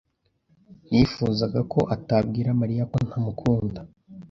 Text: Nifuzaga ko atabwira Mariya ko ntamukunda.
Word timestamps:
Nifuzaga 0.89 1.59
ko 1.73 1.79
atabwira 1.95 2.49
Mariya 2.61 2.83
ko 2.91 2.97
ntamukunda. 3.07 3.79